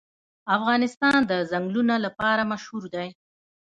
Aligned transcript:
افغانستان 0.57 1.17
د 1.31 1.31
ځنګلونه 1.51 1.95
لپاره 2.05 2.49
مشهور 2.51 2.83
دی. 2.95 3.09